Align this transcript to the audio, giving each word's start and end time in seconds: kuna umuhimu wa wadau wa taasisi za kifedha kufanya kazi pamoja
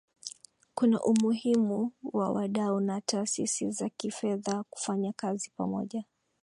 kuna 0.75 1.03
umuhimu 1.03 1.91
wa 2.13 2.31
wadau 2.31 2.75
wa 2.87 3.01
taasisi 3.01 3.71
za 3.71 3.89
kifedha 3.89 4.63
kufanya 4.63 5.13
kazi 5.13 5.49
pamoja 5.57 6.03